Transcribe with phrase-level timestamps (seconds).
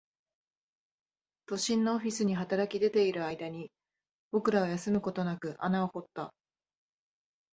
[1.45, 3.69] 都心のオフィスに働き出ている間に、
[4.31, 6.33] 僕らは休むことなく穴を掘った